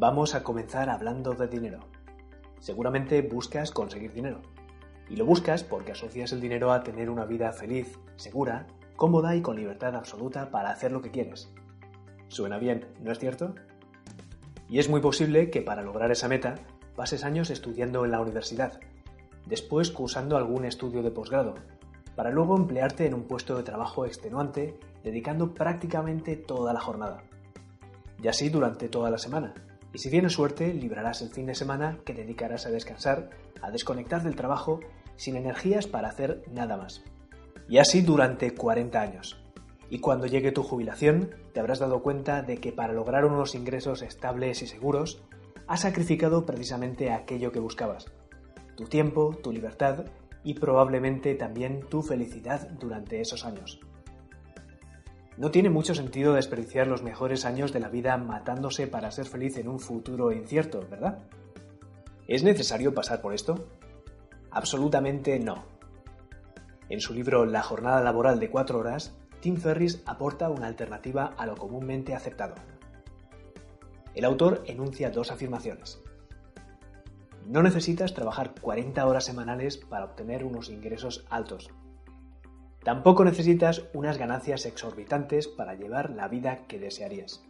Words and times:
Vamos 0.00 0.36
a 0.36 0.44
comenzar 0.44 0.90
hablando 0.90 1.34
de 1.34 1.48
dinero. 1.48 1.80
Seguramente 2.60 3.20
buscas 3.20 3.72
conseguir 3.72 4.12
dinero. 4.12 4.42
Y 5.08 5.16
lo 5.16 5.26
buscas 5.26 5.64
porque 5.64 5.90
asocias 5.90 6.30
el 6.30 6.40
dinero 6.40 6.70
a 6.70 6.84
tener 6.84 7.10
una 7.10 7.24
vida 7.24 7.50
feliz, 7.50 7.98
segura, 8.14 8.68
cómoda 8.94 9.34
y 9.34 9.42
con 9.42 9.56
libertad 9.56 9.96
absoluta 9.96 10.52
para 10.52 10.70
hacer 10.70 10.92
lo 10.92 11.02
que 11.02 11.10
quieres. 11.10 11.52
Suena 12.28 12.58
bien, 12.58 12.86
¿no 13.00 13.10
es 13.10 13.18
cierto? 13.18 13.56
Y 14.68 14.78
es 14.78 14.88
muy 14.88 15.00
posible 15.00 15.50
que 15.50 15.62
para 15.62 15.82
lograr 15.82 16.12
esa 16.12 16.28
meta 16.28 16.54
pases 16.94 17.24
años 17.24 17.50
estudiando 17.50 18.04
en 18.04 18.12
la 18.12 18.20
universidad, 18.20 18.78
después 19.46 19.90
cursando 19.90 20.36
algún 20.36 20.64
estudio 20.64 21.02
de 21.02 21.10
posgrado, 21.10 21.56
para 22.14 22.30
luego 22.30 22.56
emplearte 22.56 23.04
en 23.04 23.14
un 23.14 23.24
puesto 23.24 23.56
de 23.56 23.64
trabajo 23.64 24.06
extenuante, 24.06 24.78
dedicando 25.02 25.54
prácticamente 25.54 26.36
toda 26.36 26.72
la 26.72 26.80
jornada. 26.80 27.24
Y 28.22 28.28
así 28.28 28.48
durante 28.48 28.88
toda 28.88 29.10
la 29.10 29.18
semana. 29.18 29.54
Y 29.92 29.98
si 29.98 30.10
tienes 30.10 30.34
suerte, 30.34 30.72
librarás 30.74 31.22
el 31.22 31.30
fin 31.30 31.46
de 31.46 31.54
semana 31.54 31.98
que 32.04 32.14
dedicarás 32.14 32.66
a 32.66 32.70
descansar, 32.70 33.30
a 33.62 33.70
desconectar 33.70 34.22
del 34.22 34.36
trabajo, 34.36 34.80
sin 35.16 35.36
energías 35.36 35.86
para 35.86 36.08
hacer 36.08 36.42
nada 36.52 36.76
más. 36.76 37.02
Y 37.68 37.78
así 37.78 38.02
durante 38.02 38.54
40 38.54 39.00
años. 39.00 39.42
Y 39.90 40.00
cuando 40.00 40.26
llegue 40.26 40.52
tu 40.52 40.62
jubilación, 40.62 41.34
te 41.52 41.60
habrás 41.60 41.78
dado 41.78 42.02
cuenta 42.02 42.42
de 42.42 42.58
que 42.58 42.72
para 42.72 42.92
lograr 42.92 43.24
unos 43.24 43.54
ingresos 43.54 44.02
estables 44.02 44.62
y 44.62 44.66
seguros, 44.66 45.22
has 45.66 45.80
sacrificado 45.80 46.44
precisamente 46.44 47.10
aquello 47.10 47.52
que 47.52 47.60
buscabas. 47.60 48.06
Tu 48.76 48.84
tiempo, 48.84 49.36
tu 49.42 49.52
libertad 49.52 50.04
y 50.44 50.54
probablemente 50.54 51.34
también 51.34 51.80
tu 51.80 52.02
felicidad 52.02 52.68
durante 52.78 53.20
esos 53.20 53.44
años. 53.44 53.80
No 55.38 55.52
tiene 55.52 55.70
mucho 55.70 55.94
sentido 55.94 56.34
desperdiciar 56.34 56.88
los 56.88 57.04
mejores 57.04 57.44
años 57.44 57.72
de 57.72 57.78
la 57.78 57.88
vida 57.88 58.16
matándose 58.16 58.88
para 58.88 59.12
ser 59.12 59.26
feliz 59.26 59.56
en 59.56 59.68
un 59.68 59.78
futuro 59.78 60.32
incierto, 60.32 60.84
¿verdad? 60.90 61.20
¿Es 62.26 62.42
necesario 62.42 62.92
pasar 62.92 63.20
por 63.20 63.32
esto? 63.32 63.68
Absolutamente 64.50 65.38
no. 65.38 65.64
En 66.88 67.00
su 67.00 67.14
libro 67.14 67.44
La 67.44 67.62
jornada 67.62 68.02
laboral 68.02 68.40
de 68.40 68.50
cuatro 68.50 68.80
horas, 68.80 69.16
Tim 69.40 69.58
Ferris 69.58 70.02
aporta 70.06 70.50
una 70.50 70.66
alternativa 70.66 71.26
a 71.36 71.46
lo 71.46 71.56
comúnmente 71.56 72.16
aceptado. 72.16 72.56
El 74.16 74.24
autor 74.24 74.64
enuncia 74.66 75.10
dos 75.10 75.30
afirmaciones. 75.30 76.00
No 77.46 77.62
necesitas 77.62 78.12
trabajar 78.12 78.54
40 78.60 79.06
horas 79.06 79.26
semanales 79.26 79.76
para 79.76 80.06
obtener 80.06 80.44
unos 80.44 80.68
ingresos 80.68 81.24
altos. 81.30 81.70
Tampoco 82.88 83.22
necesitas 83.22 83.84
unas 83.92 84.16
ganancias 84.16 84.64
exorbitantes 84.64 85.46
para 85.46 85.74
llevar 85.74 86.08
la 86.08 86.26
vida 86.26 86.60
que 86.66 86.78
desearías. 86.78 87.44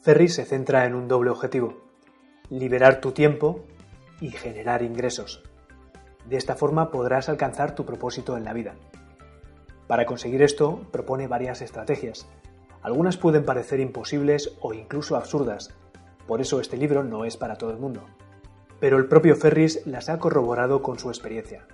Ferris 0.00 0.34
se 0.34 0.44
centra 0.44 0.86
en 0.86 0.96
un 0.96 1.06
doble 1.06 1.30
objetivo, 1.30 1.84
liberar 2.50 3.00
tu 3.00 3.12
tiempo 3.12 3.60
y 4.20 4.30
generar 4.30 4.82
ingresos. 4.82 5.44
De 6.28 6.36
esta 6.36 6.56
forma 6.56 6.90
podrás 6.90 7.28
alcanzar 7.28 7.76
tu 7.76 7.86
propósito 7.86 8.36
en 8.36 8.42
la 8.42 8.54
vida. 8.54 8.74
Para 9.86 10.04
conseguir 10.04 10.42
esto, 10.42 10.80
propone 10.90 11.28
varias 11.28 11.62
estrategias. 11.62 12.26
Algunas 12.82 13.16
pueden 13.16 13.44
parecer 13.44 13.78
imposibles 13.78 14.52
o 14.60 14.74
incluso 14.74 15.14
absurdas, 15.14 15.76
por 16.26 16.40
eso 16.40 16.60
este 16.60 16.76
libro 16.76 17.04
no 17.04 17.24
es 17.24 17.36
para 17.36 17.54
todo 17.54 17.70
el 17.70 17.78
mundo. 17.78 18.02
Pero 18.80 18.98
el 18.98 19.06
propio 19.06 19.36
Ferris 19.36 19.86
las 19.86 20.08
ha 20.08 20.18
corroborado 20.18 20.82
con 20.82 20.98
su 20.98 21.08
experiencia. 21.08 21.68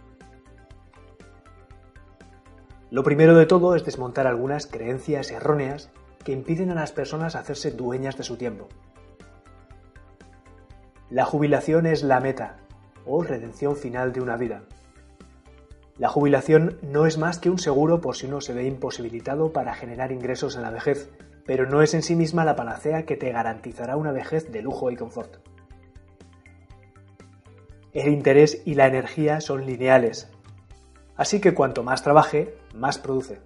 Lo 2.93 3.03
primero 3.05 3.35
de 3.35 3.47
todo 3.47 3.75
es 3.75 3.87
desmontar 3.87 4.27
algunas 4.27 4.67
creencias 4.67 5.31
erróneas 5.31 5.91
que 6.27 6.33
impiden 6.33 6.71
a 6.71 6.75
las 6.75 6.93
personas 6.93 7.37
hacerse 7.37 7.71
dueñas 7.71 8.19
de 8.19 8.23
su 8.23 8.37
tiempo. 8.37 8.69
La 11.09 11.25
jubilación 11.25 11.87
es 11.87 12.03
la 12.03 12.21
meta, 12.21 12.59
o 13.07 13.23
redención 13.23 13.77
final 13.77 14.13
de 14.13 14.21
una 14.21 14.37
vida. 14.37 14.65
La 15.97 16.11
jubilación 16.11 16.77
no 16.83 17.07
es 17.07 17.17
más 17.17 17.39
que 17.39 17.49
un 17.49 17.59
seguro 17.59 18.03
por 18.03 18.15
si 18.15 18.27
uno 18.27 18.43
se 18.43 18.53
ve 18.53 18.67
imposibilitado 18.67 19.55
para 19.55 19.73
generar 19.73 20.13
ingresos 20.13 20.57
en 20.57 20.61
la 20.61 20.71
vejez, 20.71 21.09
pero 21.47 21.65
no 21.65 21.81
es 21.81 21.95
en 21.95 22.03
sí 22.03 22.15
misma 22.15 22.45
la 22.45 22.57
panacea 22.57 23.07
que 23.07 23.17
te 23.17 23.33
garantizará 23.33 23.97
una 23.97 24.13
vejez 24.13 24.53
de 24.53 24.61
lujo 24.61 24.91
y 24.91 24.97
confort. 24.97 25.39
El 27.95 28.13
interés 28.13 28.61
y 28.67 28.75
la 28.75 28.87
energía 28.87 29.41
son 29.41 29.65
lineales, 29.65 30.31
así 31.17 31.41
que 31.41 31.55
cuanto 31.55 31.83
más 31.83 32.03
trabaje, 32.03 32.55
más 32.75 32.99
produce. 32.99 33.41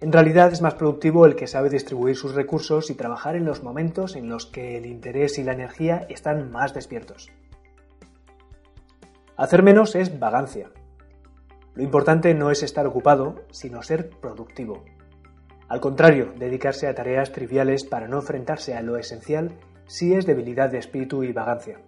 En 0.00 0.12
realidad 0.12 0.52
es 0.52 0.60
más 0.60 0.74
productivo 0.74 1.24
el 1.24 1.34
que 1.34 1.46
sabe 1.46 1.70
distribuir 1.70 2.16
sus 2.16 2.34
recursos 2.34 2.90
y 2.90 2.94
trabajar 2.94 3.36
en 3.36 3.44
los 3.44 3.62
momentos 3.62 4.16
en 4.16 4.28
los 4.28 4.46
que 4.46 4.76
el 4.76 4.86
interés 4.86 5.38
y 5.38 5.44
la 5.44 5.52
energía 5.52 6.06
están 6.08 6.50
más 6.50 6.74
despiertos. 6.74 7.30
Hacer 9.36 9.62
menos 9.62 9.94
es 9.94 10.18
vagancia. 10.18 10.70
Lo 11.74 11.82
importante 11.82 12.34
no 12.34 12.50
es 12.50 12.62
estar 12.62 12.86
ocupado, 12.86 13.46
sino 13.50 13.82
ser 13.82 14.10
productivo. 14.10 14.84
Al 15.68 15.80
contrario, 15.80 16.32
dedicarse 16.36 16.86
a 16.86 16.94
tareas 16.94 17.32
triviales 17.32 17.84
para 17.84 18.06
no 18.06 18.18
enfrentarse 18.18 18.74
a 18.74 18.82
lo 18.82 18.96
esencial 18.96 19.58
sí 19.86 20.14
es 20.14 20.26
debilidad 20.26 20.70
de 20.70 20.78
espíritu 20.78 21.24
y 21.24 21.32
vagancia. 21.32 21.80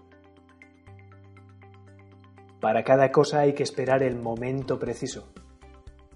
Para 2.61 2.85
cada 2.85 3.13
cosa 3.13 3.41
hay 3.41 3.53
que 3.53 3.63
esperar 3.63 4.03
el 4.03 4.17
momento 4.17 4.79
preciso. 4.79 5.29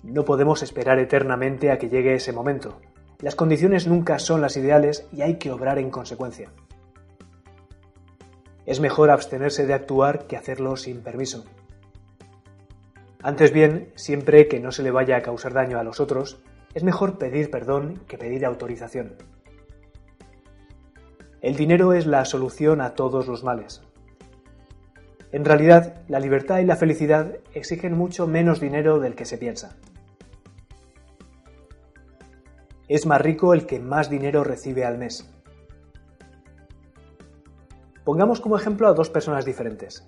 No 0.03 0.25
podemos 0.25 0.63
esperar 0.63 0.99
eternamente 0.99 1.71
a 1.71 1.79
que 1.79 1.91
llegue 1.91 2.15
ese 2.15 2.33
momento. 2.33 2.81
Las 3.19 3.35
condiciones 3.35 3.87
nunca 3.87 4.19
son 4.19 4.41
las 4.41 4.57
ideales 4.57 5.07
y 5.13 5.21
hay 5.21 5.37
que 5.37 5.51
obrar 5.51 5.79
en 5.79 5.91
consecuencia. 5.91 6.51
Es 8.65 8.81
mejor 8.81 9.11
abstenerse 9.11 9.67
de 9.67 9.75
actuar 9.75 10.27
que 10.27 10.37
hacerlo 10.37 10.77
sin 10.77 11.03
permiso. 11.03 11.45
Antes 13.23 13.53
bien, 13.53 13.93
siempre 13.97 14.49
que 14.49 14.61
no 14.61 14.73
se 14.73 14.83
le 14.83 14.91
vaya 14.91 15.17
a 15.17 15.23
causar 15.23 15.53
daño 15.53 15.79
a 15.79 15.85
los 15.85 16.01
otros, 16.01 16.41
es 16.73 16.83
mejor 16.83 17.19
pedir 17.19 17.51
perdón 17.51 18.01
que 18.07 18.17
pedir 18.17 18.47
autorización. 18.47 19.17
El 21.43 21.57
dinero 21.57 21.93
es 21.93 22.07
la 22.07 22.25
solución 22.25 22.81
a 22.81 22.95
todos 22.95 23.27
los 23.27 23.45
males. 23.45 23.83
En 25.33 25.45
realidad, 25.45 26.03
la 26.09 26.19
libertad 26.19 26.59
y 26.59 26.65
la 26.65 26.77
felicidad 26.77 27.37
exigen 27.55 27.97
mucho 27.97 28.27
menos 28.27 28.61
dinero 28.61 28.99
del 28.99 29.15
que 29.15 29.25
se 29.25 29.39
piensa. 29.39 29.77
Es 32.89 33.07
más 33.07 33.21
rico 33.21 33.55
el 33.55 33.67
que 33.67 33.79
más 33.79 34.11
dinero 34.11 34.43
recibe 34.43 34.85
al 34.85 34.99
mes. 34.99 35.31
Pongamos 38.05 38.41
como 38.41 38.57
ejemplo 38.57 38.89
a 38.89 38.93
dos 38.95 39.09
personas 39.09 39.45
diferentes. 39.45 40.05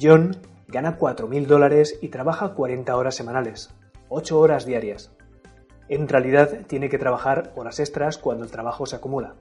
John 0.00 0.36
gana 0.68 0.98
4.000 0.98 1.46
dólares 1.46 1.98
y 2.00 2.08
trabaja 2.08 2.54
40 2.54 2.96
horas 2.96 3.16
semanales, 3.16 3.74
8 4.08 4.38
horas 4.38 4.64
diarias. 4.64 5.12
En 5.88 6.08
realidad 6.08 6.66
tiene 6.68 6.88
que 6.88 6.98
trabajar 6.98 7.52
horas 7.56 7.80
extras 7.80 8.16
cuando 8.16 8.44
el 8.44 8.50
trabajo 8.50 8.86
se 8.86 8.96
acumula. 8.96 9.34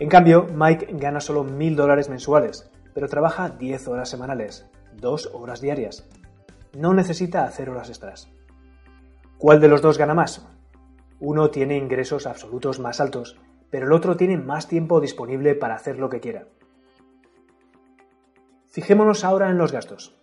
En 0.00 0.08
cambio, 0.08 0.46
Mike 0.54 0.90
gana 0.92 1.20
solo 1.20 1.44
1.000 1.44 1.74
dólares 1.74 2.08
mensuales, 2.08 2.70
pero 2.94 3.08
trabaja 3.08 3.48
10 3.48 3.88
horas 3.88 4.08
semanales, 4.08 4.66
2 4.94 5.30
horas 5.34 5.60
diarias. 5.60 6.08
No 6.76 6.94
necesita 6.94 7.42
hacer 7.42 7.68
horas 7.68 7.88
extras. 7.88 8.28
¿Cuál 9.38 9.60
de 9.60 9.66
los 9.66 9.82
dos 9.82 9.98
gana 9.98 10.14
más? 10.14 10.46
Uno 11.18 11.50
tiene 11.50 11.76
ingresos 11.76 12.28
absolutos 12.28 12.78
más 12.78 13.00
altos, 13.00 13.40
pero 13.70 13.86
el 13.86 13.92
otro 13.92 14.16
tiene 14.16 14.36
más 14.36 14.68
tiempo 14.68 15.00
disponible 15.00 15.56
para 15.56 15.74
hacer 15.74 15.98
lo 15.98 16.08
que 16.08 16.20
quiera. 16.20 16.46
Fijémonos 18.66 19.24
ahora 19.24 19.50
en 19.50 19.58
los 19.58 19.72
gastos. 19.72 20.16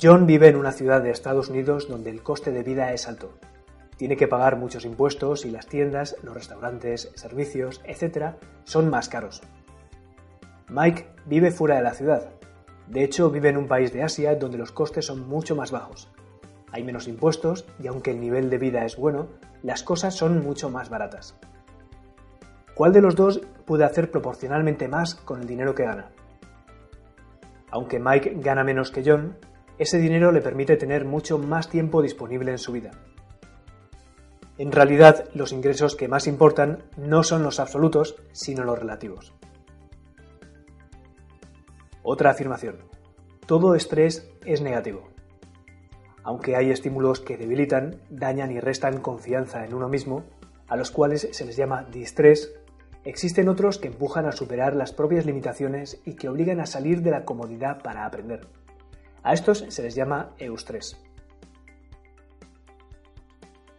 John 0.00 0.26
vive 0.26 0.48
en 0.48 0.56
una 0.56 0.72
ciudad 0.72 1.02
de 1.02 1.10
Estados 1.10 1.48
Unidos 1.48 1.88
donde 1.88 2.10
el 2.10 2.22
coste 2.22 2.50
de 2.52 2.62
vida 2.62 2.92
es 2.92 3.08
alto. 3.08 3.38
Tiene 4.02 4.16
que 4.16 4.26
pagar 4.26 4.56
muchos 4.56 4.84
impuestos 4.84 5.46
y 5.46 5.52
las 5.52 5.68
tiendas, 5.68 6.16
los 6.24 6.34
restaurantes, 6.34 7.12
servicios, 7.14 7.80
etc. 7.84 8.34
son 8.64 8.90
más 8.90 9.08
caros. 9.08 9.42
Mike 10.68 11.06
vive 11.24 11.52
fuera 11.52 11.76
de 11.76 11.82
la 11.82 11.94
ciudad. 11.94 12.30
De 12.88 13.04
hecho, 13.04 13.30
vive 13.30 13.50
en 13.50 13.56
un 13.56 13.68
país 13.68 13.92
de 13.92 14.02
Asia 14.02 14.34
donde 14.34 14.58
los 14.58 14.72
costes 14.72 15.06
son 15.06 15.28
mucho 15.28 15.54
más 15.54 15.70
bajos. 15.70 16.10
Hay 16.72 16.82
menos 16.82 17.06
impuestos 17.06 17.64
y 17.78 17.86
aunque 17.86 18.10
el 18.10 18.20
nivel 18.20 18.50
de 18.50 18.58
vida 18.58 18.84
es 18.84 18.96
bueno, 18.96 19.28
las 19.62 19.84
cosas 19.84 20.16
son 20.16 20.42
mucho 20.42 20.68
más 20.68 20.90
baratas. 20.90 21.38
¿Cuál 22.74 22.92
de 22.92 23.02
los 23.02 23.14
dos 23.14 23.40
puede 23.66 23.84
hacer 23.84 24.10
proporcionalmente 24.10 24.88
más 24.88 25.14
con 25.14 25.42
el 25.42 25.46
dinero 25.46 25.76
que 25.76 25.84
gana? 25.84 26.10
Aunque 27.70 28.00
Mike 28.00 28.38
gana 28.40 28.64
menos 28.64 28.90
que 28.90 29.04
John, 29.06 29.36
ese 29.78 29.98
dinero 29.98 30.32
le 30.32 30.40
permite 30.40 30.76
tener 30.76 31.04
mucho 31.04 31.38
más 31.38 31.68
tiempo 31.68 32.02
disponible 32.02 32.50
en 32.50 32.58
su 32.58 32.72
vida. 32.72 32.90
En 34.62 34.70
realidad, 34.70 35.28
los 35.34 35.50
ingresos 35.50 35.96
que 35.96 36.06
más 36.06 36.28
importan 36.28 36.84
no 36.96 37.24
son 37.24 37.42
los 37.42 37.58
absolutos, 37.58 38.14
sino 38.30 38.62
los 38.62 38.78
relativos. 38.78 39.34
Otra 42.04 42.30
afirmación. 42.30 42.76
Todo 43.46 43.74
estrés 43.74 44.30
es 44.46 44.60
negativo. 44.60 45.08
Aunque 46.22 46.54
hay 46.54 46.70
estímulos 46.70 47.18
que 47.18 47.36
debilitan, 47.36 48.02
dañan 48.08 48.52
y 48.52 48.60
restan 48.60 49.00
confianza 49.00 49.64
en 49.64 49.74
uno 49.74 49.88
mismo, 49.88 50.22
a 50.68 50.76
los 50.76 50.92
cuales 50.92 51.26
se 51.32 51.44
les 51.44 51.56
llama 51.56 51.82
distrés, 51.90 52.54
existen 53.02 53.48
otros 53.48 53.78
que 53.78 53.88
empujan 53.88 54.26
a 54.26 54.32
superar 54.32 54.76
las 54.76 54.92
propias 54.92 55.26
limitaciones 55.26 56.00
y 56.04 56.14
que 56.14 56.28
obligan 56.28 56.60
a 56.60 56.66
salir 56.66 57.02
de 57.02 57.10
la 57.10 57.24
comodidad 57.24 57.82
para 57.82 58.06
aprender. 58.06 58.46
A 59.24 59.32
estos 59.32 59.64
se 59.70 59.82
les 59.82 59.96
llama 59.96 60.36
eustrés. 60.38 61.02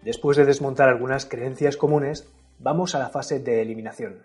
Después 0.03 0.35
de 0.35 0.43
desmontar 0.43 0.89
algunas 0.89 1.25
creencias 1.25 1.77
comunes, 1.77 2.27
vamos 2.59 2.93
a 2.93 2.99
la 2.99 3.09
fase 3.09 3.39
de 3.39 3.61
eliminación. 3.61 4.21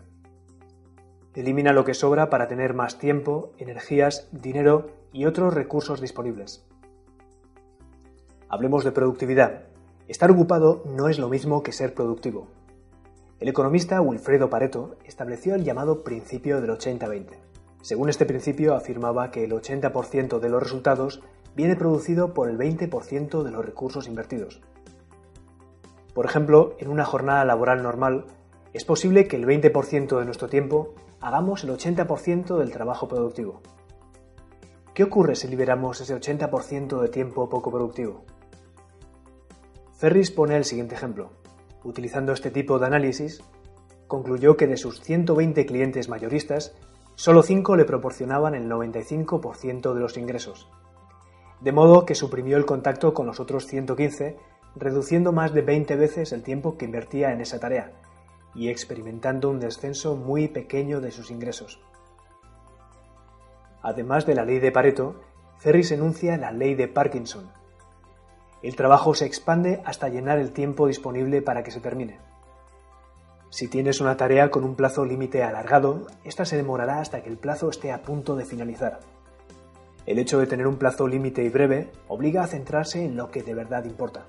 Elimina 1.36 1.72
lo 1.72 1.84
que 1.84 1.94
sobra 1.94 2.30
para 2.30 2.48
tener 2.48 2.74
más 2.74 2.98
tiempo, 2.98 3.52
energías, 3.58 4.28
dinero 4.32 4.90
y 5.12 5.26
otros 5.26 5.54
recursos 5.54 6.00
disponibles. 6.00 6.66
Hablemos 8.48 8.82
de 8.82 8.90
productividad. 8.90 9.66
Estar 10.08 10.32
ocupado 10.32 10.82
no 10.84 11.08
es 11.08 11.20
lo 11.20 11.28
mismo 11.28 11.62
que 11.62 11.70
ser 11.70 11.94
productivo. 11.94 12.48
El 13.38 13.46
economista 13.46 14.00
Wilfredo 14.00 14.50
Pareto 14.50 14.96
estableció 15.04 15.54
el 15.54 15.62
llamado 15.62 16.02
principio 16.02 16.60
del 16.60 16.70
80-20. 16.70 17.26
Según 17.82 18.08
este 18.08 18.26
principio 18.26 18.74
afirmaba 18.74 19.30
que 19.30 19.44
el 19.44 19.52
80% 19.52 20.40
de 20.40 20.48
los 20.48 20.60
resultados 20.60 21.22
viene 21.54 21.76
producido 21.76 22.34
por 22.34 22.50
el 22.50 22.58
20% 22.58 23.44
de 23.44 23.50
los 23.52 23.64
recursos 23.64 24.08
invertidos. 24.08 24.60
Por 26.18 26.26
ejemplo, 26.26 26.74
en 26.80 26.88
una 26.88 27.04
jornada 27.04 27.44
laboral 27.44 27.80
normal, 27.80 28.24
es 28.72 28.84
posible 28.84 29.28
que 29.28 29.36
el 29.36 29.46
20% 29.46 30.18
de 30.18 30.24
nuestro 30.24 30.48
tiempo 30.48 30.96
hagamos 31.20 31.62
el 31.62 31.70
80% 31.70 32.58
del 32.58 32.72
trabajo 32.72 33.06
productivo. 33.06 33.60
¿Qué 34.94 35.04
ocurre 35.04 35.36
si 35.36 35.46
liberamos 35.46 36.00
ese 36.00 36.16
80% 36.16 37.00
de 37.00 37.08
tiempo 37.08 37.48
poco 37.48 37.70
productivo? 37.70 38.24
Ferris 39.96 40.32
pone 40.32 40.56
el 40.56 40.64
siguiente 40.64 40.96
ejemplo. 40.96 41.30
Utilizando 41.84 42.32
este 42.32 42.50
tipo 42.50 42.80
de 42.80 42.86
análisis, 42.86 43.40
concluyó 44.08 44.56
que 44.56 44.66
de 44.66 44.76
sus 44.76 45.00
120 45.00 45.66
clientes 45.66 46.08
mayoristas, 46.08 46.74
solo 47.14 47.44
5 47.44 47.76
le 47.76 47.84
proporcionaban 47.84 48.56
el 48.56 48.68
95% 48.68 49.94
de 49.94 50.00
los 50.00 50.16
ingresos. 50.16 50.68
De 51.60 51.70
modo 51.70 52.04
que 52.06 52.16
suprimió 52.16 52.56
el 52.56 52.66
contacto 52.66 53.14
con 53.14 53.26
los 53.26 53.38
otros 53.38 53.66
115 53.66 54.36
reduciendo 54.76 55.32
más 55.32 55.52
de 55.52 55.62
20 55.62 55.96
veces 55.96 56.32
el 56.32 56.42
tiempo 56.42 56.76
que 56.76 56.84
invertía 56.84 57.32
en 57.32 57.40
esa 57.40 57.58
tarea 57.58 57.92
y 58.54 58.68
experimentando 58.68 59.50
un 59.50 59.60
descenso 59.60 60.16
muy 60.16 60.48
pequeño 60.48 61.00
de 61.00 61.10
sus 61.10 61.30
ingresos. 61.30 61.80
Además 63.82 64.26
de 64.26 64.34
la 64.34 64.44
ley 64.44 64.58
de 64.58 64.72
Pareto, 64.72 65.20
Ferris 65.58 65.92
enuncia 65.92 66.36
la 66.36 66.52
ley 66.52 66.74
de 66.74 66.88
Parkinson. 66.88 67.50
El 68.62 68.74
trabajo 68.74 69.14
se 69.14 69.26
expande 69.26 69.80
hasta 69.84 70.08
llenar 70.08 70.38
el 70.38 70.52
tiempo 70.52 70.88
disponible 70.88 71.42
para 71.42 71.62
que 71.62 71.70
se 71.70 71.80
termine. 71.80 72.18
Si 73.50 73.68
tienes 73.68 74.00
una 74.00 74.16
tarea 74.16 74.50
con 74.50 74.64
un 74.64 74.74
plazo 74.74 75.04
límite 75.04 75.42
alargado, 75.42 76.06
esta 76.24 76.44
se 76.44 76.56
demorará 76.56 77.00
hasta 77.00 77.22
que 77.22 77.30
el 77.30 77.38
plazo 77.38 77.70
esté 77.70 77.92
a 77.92 78.02
punto 78.02 78.36
de 78.36 78.44
finalizar. 78.44 79.00
El 80.04 80.18
hecho 80.18 80.38
de 80.38 80.46
tener 80.46 80.66
un 80.66 80.76
plazo 80.76 81.06
límite 81.06 81.44
y 81.44 81.48
breve 81.48 81.90
obliga 82.08 82.42
a 82.42 82.46
centrarse 82.46 83.04
en 83.04 83.16
lo 83.16 83.30
que 83.30 83.42
de 83.42 83.54
verdad 83.54 83.84
importa. 83.84 84.26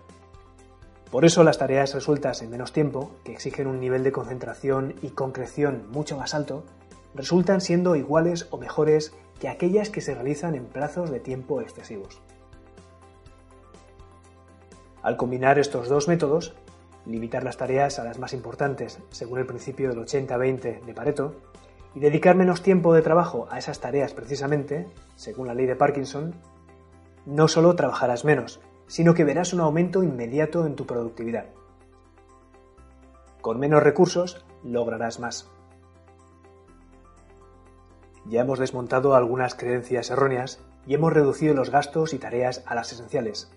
Por 1.11 1.25
eso 1.25 1.43
las 1.43 1.57
tareas 1.57 1.93
resueltas 1.95 2.41
en 2.43 2.51
menos 2.51 2.71
tiempo, 2.71 3.11
que 3.23 3.31
exigen 3.31 3.65
un 3.65 3.79
nivel 3.79 4.03
de 4.03 4.11
concentración 4.11 4.93
y 5.01 5.09
concreción 5.09 5.87
mucho 5.89 6.15
más 6.17 6.35
alto, 6.35 6.63
resultan 7.15 7.61
siendo 7.61 7.95
iguales 7.95 8.47
o 8.51 8.57
mejores 8.57 9.13
que 9.39 9.49
aquellas 9.49 9.89
que 9.89 10.01
se 10.01 10.13
realizan 10.13 10.53
en 10.53 10.65
plazos 10.65 11.09
de 11.09 11.19
tiempo 11.19 11.61
excesivos. 11.61 12.21
Al 15.01 15.17
combinar 15.17 15.57
estos 15.57 15.89
dos 15.89 16.07
métodos, 16.07 16.53
limitar 17.05 17.43
las 17.43 17.57
tareas 17.57 17.97
a 17.97 18.03
las 18.03 18.19
más 18.19 18.33
importantes 18.33 18.99
según 19.09 19.39
el 19.39 19.47
principio 19.47 19.89
del 19.89 19.99
80-20 19.99 20.81
de 20.83 20.93
Pareto, 20.93 21.35
y 21.95 22.01
dedicar 22.01 22.35
menos 22.35 22.61
tiempo 22.61 22.93
de 22.93 23.01
trabajo 23.01 23.47
a 23.49 23.57
esas 23.57 23.79
tareas 23.79 24.13
precisamente, 24.13 24.87
según 25.15 25.47
la 25.47 25.55
ley 25.55 25.65
de 25.65 25.75
Parkinson, 25.75 26.35
no 27.25 27.47
solo 27.47 27.75
trabajarás 27.75 28.25
menos, 28.25 28.59
sino 28.89 29.13
que 29.13 29.23
verás 29.23 29.53
un 29.53 29.61
aumento 29.61 30.03
inmediato 30.03 30.65
en 30.65 30.75
tu 30.75 30.87
productividad. 30.87 31.45
Con 33.39 33.59
menos 33.59 33.83
recursos 33.83 34.43
lograrás 34.63 35.19
más. 35.19 35.49
Ya 38.25 38.41
hemos 38.41 38.57
desmontado 38.57 39.15
algunas 39.15 39.53
creencias 39.53 40.09
erróneas 40.09 40.59
y 40.87 40.95
hemos 40.95 41.13
reducido 41.13 41.53
los 41.53 41.69
gastos 41.69 42.13
y 42.13 42.17
tareas 42.17 42.63
a 42.65 42.73
las 42.73 42.91
esenciales. 42.91 43.51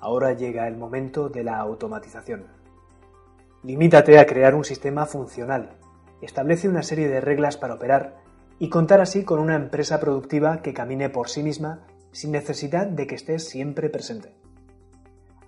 Ahora 0.00 0.32
llega 0.34 0.68
el 0.68 0.76
momento 0.76 1.28
de 1.28 1.42
la 1.42 1.58
automatización. 1.58 2.46
Limítate 3.64 4.20
a 4.20 4.26
crear 4.26 4.54
un 4.54 4.64
sistema 4.64 5.04
funcional. 5.04 5.78
Establece 6.22 6.68
una 6.68 6.84
serie 6.84 7.08
de 7.08 7.20
reglas 7.20 7.56
para 7.56 7.74
operar 7.74 8.18
y 8.60 8.68
contar 8.68 9.00
así 9.00 9.24
con 9.24 9.40
una 9.40 9.56
empresa 9.56 9.98
productiva 9.98 10.62
que 10.62 10.72
camine 10.72 11.10
por 11.10 11.28
sí 11.28 11.42
misma 11.42 11.86
sin 12.12 12.30
necesidad 12.30 12.86
de 12.86 13.08
que 13.08 13.16
estés 13.16 13.48
siempre 13.48 13.90
presente. 13.90 14.45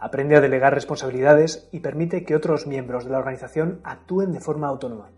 Aprende 0.01 0.37
a 0.37 0.41
delegar 0.41 0.75
responsabilidades 0.75 1.69
y 1.73 1.81
permite 1.81 2.25
que 2.25 2.37
otros 2.37 2.67
miembros 2.67 3.05
de 3.05 3.11
la 3.11 3.19
organización 3.19 3.81
actúen 3.83 4.33
de 4.33 4.41
forma 4.41 4.69
autónoma. 4.69 5.11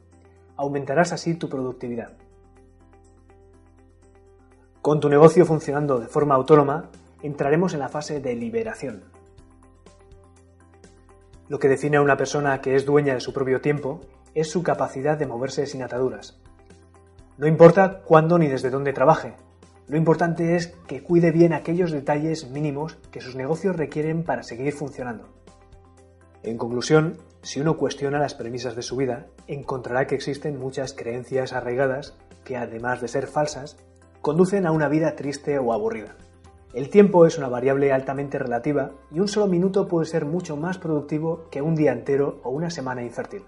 Aumentarás 0.56 1.12
así 1.12 1.34
tu 1.34 1.48
productividad. 1.48 2.12
Con 4.80 5.00
tu 5.00 5.10
negocio 5.10 5.44
funcionando 5.44 6.00
de 6.00 6.06
forma 6.06 6.34
autónoma, 6.34 6.90
entraremos 7.22 7.74
en 7.74 7.80
la 7.80 7.90
fase 7.90 8.20
de 8.20 8.34
liberación. 8.34 9.04
Lo 11.48 11.58
que 11.58 11.68
define 11.68 11.98
a 11.98 12.02
una 12.02 12.16
persona 12.16 12.60
que 12.62 12.76
es 12.76 12.86
dueña 12.86 13.12
de 13.12 13.20
su 13.20 13.34
propio 13.34 13.60
tiempo 13.60 14.00
es 14.34 14.50
su 14.50 14.62
capacidad 14.62 15.18
de 15.18 15.26
moverse 15.26 15.66
sin 15.66 15.82
ataduras. 15.82 16.40
No 17.36 17.46
importa 17.46 18.00
cuándo 18.02 18.38
ni 18.38 18.48
desde 18.48 18.70
dónde 18.70 18.92
trabaje, 18.92 19.34
lo 19.90 19.96
importante 19.96 20.54
es 20.54 20.68
que 20.86 21.02
cuide 21.02 21.32
bien 21.32 21.52
aquellos 21.52 21.90
detalles 21.90 22.48
mínimos 22.48 22.96
que 23.10 23.20
sus 23.20 23.34
negocios 23.34 23.74
requieren 23.74 24.22
para 24.22 24.44
seguir 24.44 24.72
funcionando. 24.72 25.24
En 26.44 26.58
conclusión, 26.58 27.16
si 27.42 27.60
uno 27.60 27.76
cuestiona 27.76 28.20
las 28.20 28.34
premisas 28.34 28.76
de 28.76 28.82
su 28.82 28.94
vida, 28.94 29.26
encontrará 29.48 30.06
que 30.06 30.14
existen 30.14 30.60
muchas 30.60 30.92
creencias 30.92 31.52
arraigadas 31.52 32.16
que, 32.44 32.56
además 32.56 33.00
de 33.00 33.08
ser 33.08 33.26
falsas, 33.26 33.78
conducen 34.22 34.64
a 34.64 34.70
una 34.70 34.88
vida 34.88 35.16
triste 35.16 35.58
o 35.58 35.72
aburrida. 35.72 36.14
El 36.72 36.88
tiempo 36.88 37.26
es 37.26 37.36
una 37.36 37.48
variable 37.48 37.92
altamente 37.92 38.38
relativa 38.38 38.92
y 39.10 39.18
un 39.18 39.26
solo 39.26 39.48
minuto 39.48 39.88
puede 39.88 40.06
ser 40.06 40.24
mucho 40.24 40.56
más 40.56 40.78
productivo 40.78 41.48
que 41.50 41.62
un 41.62 41.74
día 41.74 41.90
entero 41.90 42.38
o 42.44 42.50
una 42.50 42.70
semana 42.70 43.02
infértil. 43.02 43.42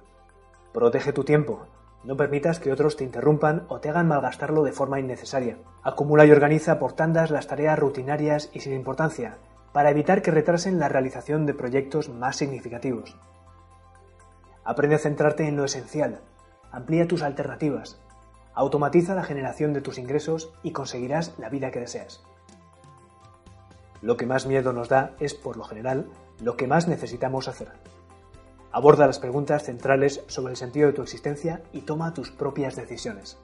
Protege 0.72 1.12
tu 1.12 1.22
tiempo, 1.22 1.68
no 2.04 2.16
permitas 2.16 2.58
que 2.58 2.72
otros 2.72 2.96
te 2.96 3.04
interrumpan 3.04 3.64
o 3.68 3.80
te 3.80 3.88
hagan 3.88 4.08
malgastarlo 4.08 4.64
de 4.64 4.72
forma 4.72 4.98
innecesaria. 4.98 5.58
Acumula 5.82 6.26
y 6.26 6.32
organiza 6.32 6.78
por 6.78 6.94
tandas 6.94 7.30
las 7.30 7.46
tareas 7.46 7.78
rutinarias 7.78 8.50
y 8.52 8.60
sin 8.60 8.72
importancia, 8.72 9.38
para 9.72 9.90
evitar 9.90 10.22
que 10.22 10.30
retrasen 10.30 10.78
la 10.78 10.88
realización 10.88 11.46
de 11.46 11.54
proyectos 11.54 12.08
más 12.08 12.36
significativos. 12.36 13.16
Aprende 14.64 14.96
a 14.96 14.98
centrarte 14.98 15.46
en 15.46 15.56
lo 15.56 15.64
esencial, 15.64 16.20
amplía 16.70 17.08
tus 17.08 17.22
alternativas, 17.22 18.00
automatiza 18.54 19.14
la 19.14 19.24
generación 19.24 19.72
de 19.72 19.80
tus 19.80 19.98
ingresos 19.98 20.52
y 20.62 20.72
conseguirás 20.72 21.38
la 21.38 21.48
vida 21.48 21.70
que 21.70 21.80
deseas. 21.80 22.22
Lo 24.00 24.16
que 24.16 24.26
más 24.26 24.46
miedo 24.46 24.72
nos 24.72 24.88
da 24.88 25.14
es, 25.20 25.34
por 25.34 25.56
lo 25.56 25.64
general, 25.64 26.06
lo 26.40 26.56
que 26.56 26.66
más 26.66 26.88
necesitamos 26.88 27.46
hacer. 27.48 27.68
Aborda 28.72 29.06
las 29.06 29.18
preguntas 29.18 29.64
centrales 29.64 30.22
sobre 30.28 30.52
el 30.52 30.56
sentido 30.56 30.86
de 30.86 30.94
tu 30.94 31.02
existencia 31.02 31.62
y 31.72 31.82
toma 31.82 32.14
tus 32.14 32.30
propias 32.30 32.74
decisiones. 32.74 33.38